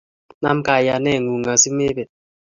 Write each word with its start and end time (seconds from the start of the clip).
Nam 0.43 0.57
kayanet 0.67 1.19
ng'ung' 1.21 1.51
asimebet 1.53 2.09